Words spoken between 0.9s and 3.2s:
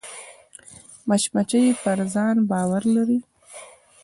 مچمچۍ پر ځان باور لري